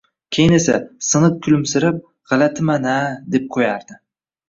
Keyin 0.37 0.55
esa, 0.57 0.77
siniq 1.09 1.37
kulimsirab, 1.49 2.01
g`alatiman-a 2.33 2.99
deb 3.33 3.51
qo`yardi 3.59 4.05